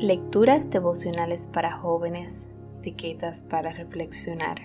[0.00, 2.48] Lecturas devocionales para jóvenes,
[2.80, 4.60] etiquetas para reflexionar.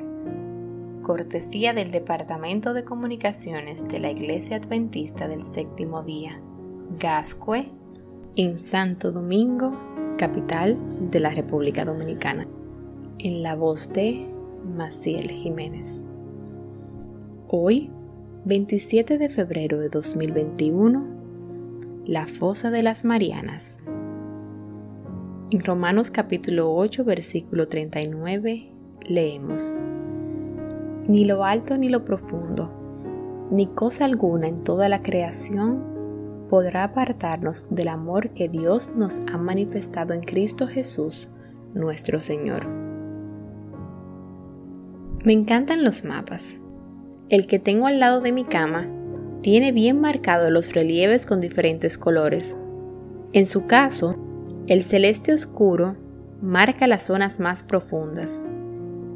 [1.04, 6.41] Cortesía del Departamento de Comunicaciones de la Iglesia Adventista del Séptimo Día,
[6.97, 7.70] Gascue,
[8.36, 9.71] en Santo Domingo,
[10.18, 10.77] capital
[11.11, 12.48] de la República Dominicana.
[13.20, 14.25] En la voz de
[14.75, 16.02] Maciel Jiménez.
[17.48, 17.91] Hoy,
[18.46, 21.05] 27 de febrero de 2021,
[22.05, 23.80] la Fosa de las Marianas.
[25.52, 28.70] En Romanos capítulo 8, versículo 39,
[29.08, 29.73] leemos,
[31.08, 32.70] Ni lo alto ni lo profundo,
[33.49, 39.39] ni cosa alguna en toda la creación podrá apartarnos del amor que Dios nos ha
[39.39, 41.30] manifestado en Cristo Jesús,
[41.73, 42.67] nuestro Señor.
[45.25, 46.58] Me encantan los mapas.
[47.30, 48.86] El que tengo al lado de mi cama
[49.41, 52.55] tiene bien marcados los relieves con diferentes colores.
[53.34, 54.28] En su caso,
[54.70, 55.95] el celeste oscuro
[56.44, 58.39] marca las zonas más profundas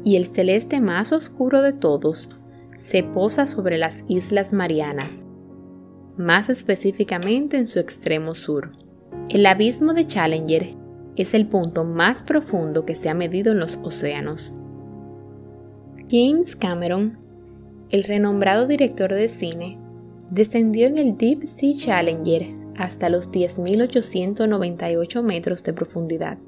[0.02, 2.28] y el celeste más oscuro de todos
[2.76, 5.24] se posa sobre las Islas Marianas,
[6.16, 8.72] más específicamente en su extremo sur.
[9.28, 10.74] El abismo de Challenger
[11.14, 14.52] es el punto más profundo que se ha medido en los océanos.
[16.10, 17.16] James Cameron,
[17.90, 19.78] el renombrado director de cine,
[20.30, 26.38] descendió en el Deep Sea Challenger hasta los 10.898 metros de profundidad.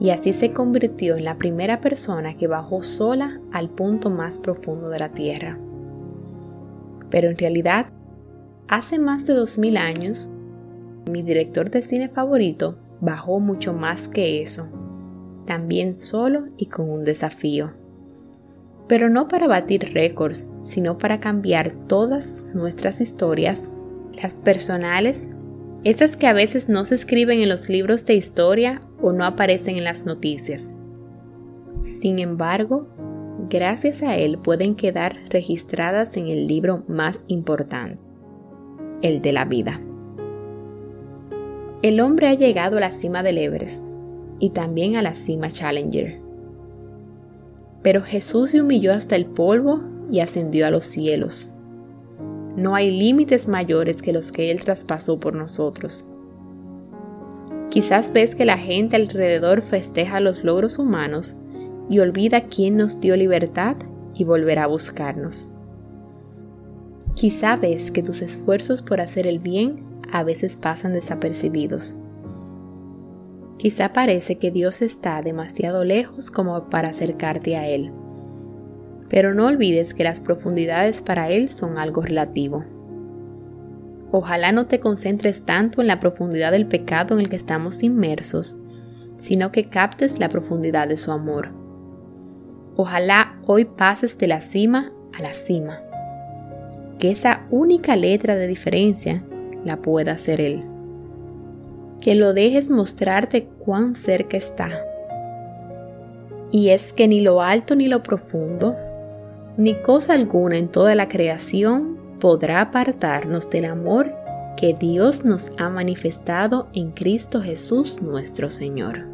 [0.00, 4.88] Y así se convirtió en la primera persona que bajó sola al punto más profundo
[4.88, 5.58] de la Tierra.
[7.10, 7.86] Pero en realidad,
[8.66, 10.30] hace más de 2.000 años,
[11.10, 14.66] mi director de cine favorito bajó mucho más que eso,
[15.46, 17.72] también solo y con un desafío.
[18.88, 23.70] Pero no para batir récords, sino para cambiar todas nuestras historias
[24.22, 25.28] las personales,
[25.84, 29.76] esas que a veces no se escriben en los libros de historia o no aparecen
[29.76, 30.70] en las noticias.
[31.82, 32.88] Sin embargo,
[33.50, 37.98] gracias a él pueden quedar registradas en el libro más importante,
[39.02, 39.80] el de la vida.
[41.82, 43.82] El hombre ha llegado a la cima del Everest
[44.38, 46.18] y también a la cima Challenger.
[47.82, 51.50] Pero Jesús se humilló hasta el polvo y ascendió a los cielos.
[52.56, 56.04] No hay límites mayores que los que Él traspasó por nosotros.
[57.70, 61.36] Quizás ves que la gente alrededor festeja los logros humanos
[61.88, 63.76] y olvida quién nos dio libertad
[64.14, 65.48] y volverá a buscarnos.
[67.14, 69.82] Quizá ves que tus esfuerzos por hacer el bien
[70.12, 71.96] a veces pasan desapercibidos.
[73.58, 77.90] Quizá parece que Dios está demasiado lejos como para acercarte a Él
[79.08, 82.64] pero no olvides que las profundidades para Él son algo relativo.
[84.10, 88.56] Ojalá no te concentres tanto en la profundidad del pecado en el que estamos inmersos,
[89.16, 91.48] sino que captes la profundidad de su amor.
[92.76, 95.80] Ojalá hoy pases de la cima a la cima,
[96.98, 99.24] que esa única letra de diferencia
[99.64, 100.62] la pueda hacer Él.
[102.00, 104.70] Que lo dejes mostrarte cuán cerca está.
[106.50, 108.76] Y es que ni lo alto ni lo profundo,
[109.56, 114.14] ni cosa alguna en toda la creación podrá apartarnos del amor
[114.56, 119.13] que Dios nos ha manifestado en Cristo Jesús nuestro Señor.